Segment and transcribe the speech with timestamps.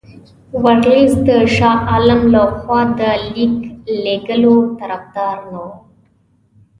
[0.61, 3.01] ورلسټ د شاه عالم له خوا د
[3.33, 3.57] لیک
[4.03, 5.71] لېږلو طرفدار نه وو.